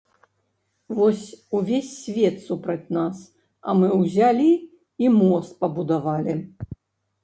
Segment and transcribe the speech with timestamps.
[0.99, 1.25] Вось
[1.59, 3.23] увесь свет супраць нас,
[3.67, 4.51] а мы ўзялі
[5.07, 6.33] і мост пабудавалі.